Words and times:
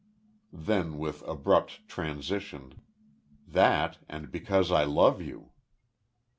Then, 0.51 0.97
with 0.97 1.21
abrupt 1.27 1.87
transition: 1.87 2.81
"That 3.47 3.99
and 4.09 4.31
because 4.31 4.71
I 4.71 4.83
love 4.83 5.21
you." 5.21 5.51